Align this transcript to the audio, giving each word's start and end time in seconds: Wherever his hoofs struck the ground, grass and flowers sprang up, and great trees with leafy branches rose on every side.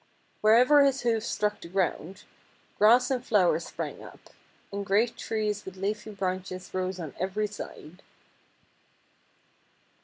Wherever 0.41 0.83
his 0.83 1.01
hoofs 1.03 1.27
struck 1.27 1.61
the 1.61 1.67
ground, 1.67 2.23
grass 2.79 3.11
and 3.11 3.23
flowers 3.23 3.65
sprang 3.67 4.01
up, 4.01 4.31
and 4.73 4.83
great 4.83 5.15
trees 5.15 5.63
with 5.63 5.77
leafy 5.77 6.09
branches 6.09 6.73
rose 6.73 6.99
on 6.99 7.13
every 7.19 7.45
side. 7.45 8.01